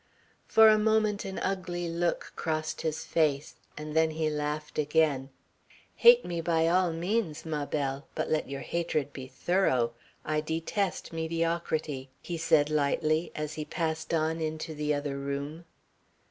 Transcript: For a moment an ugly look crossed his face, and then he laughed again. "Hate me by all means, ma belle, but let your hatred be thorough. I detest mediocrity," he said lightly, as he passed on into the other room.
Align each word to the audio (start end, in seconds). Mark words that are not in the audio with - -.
For 0.47 0.67
a 0.67 0.79
moment 0.79 1.25
an 1.25 1.37
ugly 1.37 1.87
look 1.87 2.33
crossed 2.35 2.81
his 2.81 3.05
face, 3.05 3.53
and 3.77 3.95
then 3.95 4.09
he 4.09 4.31
laughed 4.31 4.79
again. 4.79 5.29
"Hate 5.95 6.25
me 6.25 6.41
by 6.41 6.67
all 6.67 6.91
means, 6.91 7.45
ma 7.45 7.67
belle, 7.67 8.07
but 8.15 8.27
let 8.27 8.49
your 8.49 8.61
hatred 8.61 9.13
be 9.13 9.27
thorough. 9.27 9.93
I 10.25 10.41
detest 10.41 11.13
mediocrity," 11.13 12.09
he 12.19 12.35
said 12.39 12.71
lightly, 12.71 13.31
as 13.35 13.53
he 13.53 13.63
passed 13.63 14.11
on 14.11 14.41
into 14.41 14.73
the 14.73 14.91
other 14.91 15.19
room. 15.19 15.65